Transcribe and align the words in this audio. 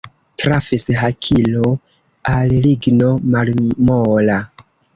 Trafis 0.43 0.85
hakilo 1.01 1.75
al 2.33 2.55
ligno 2.65 3.13
malmola. 3.37 4.43